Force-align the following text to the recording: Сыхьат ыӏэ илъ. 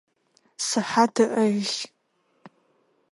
Сыхьат 0.65 1.15
ыӏэ 1.25 1.43
илъ. 1.59 1.77